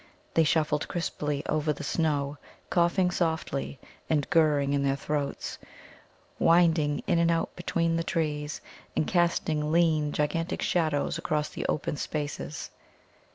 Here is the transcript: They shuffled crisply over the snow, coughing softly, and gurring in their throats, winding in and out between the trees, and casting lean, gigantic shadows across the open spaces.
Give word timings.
They 0.33 0.43
shuffled 0.45 0.87
crisply 0.87 1.45
over 1.45 1.71
the 1.71 1.83
snow, 1.83 2.39
coughing 2.71 3.11
softly, 3.11 3.77
and 4.09 4.27
gurring 4.31 4.73
in 4.73 4.81
their 4.81 4.95
throats, 4.95 5.59
winding 6.39 7.03
in 7.05 7.19
and 7.19 7.29
out 7.29 7.55
between 7.55 7.97
the 7.97 8.03
trees, 8.03 8.61
and 8.95 9.05
casting 9.05 9.71
lean, 9.71 10.11
gigantic 10.11 10.63
shadows 10.63 11.19
across 11.19 11.49
the 11.49 11.67
open 11.67 11.97
spaces. 11.97 12.71